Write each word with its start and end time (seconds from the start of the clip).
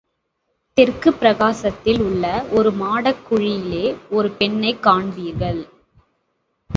தெற்குப் 0.77 1.19
பிரகாரத்தில் 1.19 1.99
உள்ள 2.01 2.45
ஒரு 2.51 2.71
மாடக் 2.71 3.21
குழியிலே 3.29 3.95
ஒரு 4.09 4.31
பெண்ணைக் 4.31 4.85
காண்பீர்கள். 4.85 5.61